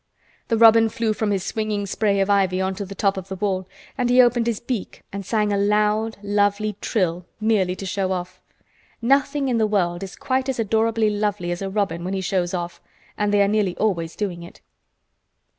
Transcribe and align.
The 0.47 0.57
robin 0.57 0.89
flew 0.89 1.13
from 1.13 1.29
his 1.29 1.43
swinging 1.43 1.85
spray 1.85 2.19
of 2.21 2.27
ivy 2.27 2.59
on 2.59 2.73
to 2.73 2.85
the 2.85 2.95
top 2.95 3.17
of 3.17 3.27
the 3.27 3.35
wall 3.35 3.69
and 3.99 4.09
he 4.09 4.19
opened 4.19 4.47
his 4.47 4.59
beak 4.59 5.03
and 5.13 5.23
sang 5.23 5.53
a 5.53 5.57
loud, 5.57 6.17
lovely 6.23 6.75
trill, 6.81 7.27
merely 7.39 7.75
to 7.75 7.85
show 7.85 8.11
off. 8.11 8.41
Nothing 8.99 9.47
in 9.47 9.59
the 9.59 9.67
world 9.67 10.01
is 10.01 10.15
quite 10.15 10.49
as 10.49 10.57
adorably 10.59 11.11
lovely 11.11 11.51
as 11.51 11.61
a 11.61 11.69
robin 11.69 12.03
when 12.03 12.15
he 12.15 12.21
shows 12.21 12.51
off—and 12.55 13.31
they 13.31 13.43
are 13.43 13.47
nearly 13.47 13.77
always 13.77 14.15
doing 14.15 14.41
it. 14.41 14.59